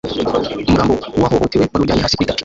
[0.67, 2.39] umurambo w'uwahohotewe wari uryamye hasi kuri tapi